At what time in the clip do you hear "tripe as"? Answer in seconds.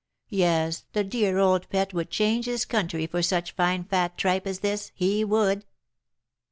4.17-4.61